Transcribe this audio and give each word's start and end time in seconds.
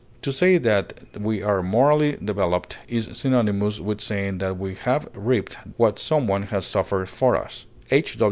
To 0.23 0.33
say 0.33 0.57
that 0.57 0.95
we 1.19 1.43
are 1.43 1.61
morally 1.61 2.13
developed 2.13 2.79
is 2.87 3.07
synonymous 3.13 3.79
with 3.79 4.01
saying 4.01 4.39
that 4.39 4.57
we 4.57 4.73
have 4.73 5.07
reaped 5.13 5.57
what 5.77 5.99
some 5.99 6.25
one 6.25 6.41
has 6.49 6.65
suffered 6.65 7.07
for 7.07 7.35
us. 7.35 7.67
H. 7.91 8.17